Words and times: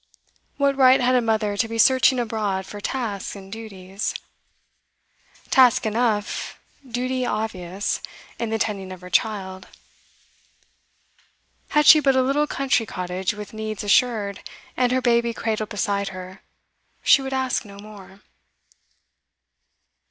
What 0.57 0.75
right 0.75 0.99
had 0.99 1.13
a 1.13 1.21
mother 1.21 1.55
to 1.55 1.67
be 1.67 1.77
searching 1.77 2.19
abroad 2.19 2.65
for 2.65 2.81
tasks 2.81 3.35
and 3.35 3.53
duties? 3.53 4.15
Task 5.51 5.85
enough, 5.85 6.59
duty 6.89 7.23
obvious, 7.23 8.01
in 8.39 8.49
the 8.49 8.57
tending 8.57 8.91
of 8.91 9.01
her 9.01 9.11
child. 9.11 9.67
Had 11.69 11.85
she 11.85 11.99
but 11.99 12.15
a 12.15 12.23
little 12.23 12.47
country 12.47 12.87
cottage 12.87 13.35
with 13.35 13.53
needs 13.53 13.83
assured, 13.83 14.41
and 14.75 14.91
her 14.91 15.03
baby 15.03 15.35
cradled 15.35 15.69
beside 15.69 16.07
her, 16.07 16.41
she 17.03 17.21
would 17.21 17.31
ask 17.31 17.63
no 17.63 17.77
more. 17.77 18.21